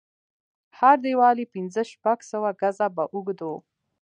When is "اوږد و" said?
3.13-3.49